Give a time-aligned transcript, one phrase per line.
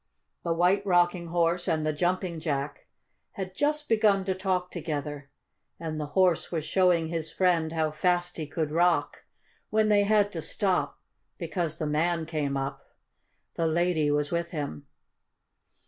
[0.41, 2.87] The White Rocking Horse and the Jumping Jack
[3.33, 5.29] had just begun to talk together,
[5.79, 9.25] and the Horse was showing his friend how fast he could rock,
[9.69, 10.97] when they had to stop,
[11.37, 12.81] because the man came up.
[13.53, 14.87] The lady was with him.